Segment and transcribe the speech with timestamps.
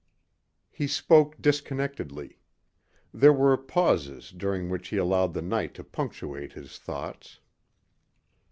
[0.71, 2.39] He spoke disconnectedly.
[3.13, 7.39] There were pauses during which he allowed the night to punctuate his thoughts.